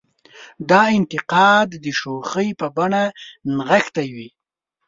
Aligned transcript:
دا 0.69 0.81
انتقاد 0.97 1.69
د 1.85 1.85
شوخۍ 1.99 2.49
په 2.59 2.67
بڼه 2.75 3.03
نغښتې 3.55 4.05
وي. 4.15 4.29